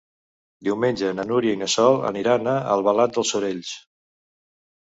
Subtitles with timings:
[0.67, 3.79] Diumenge na Núria i na Sol aniran a Albalat dels Sorells.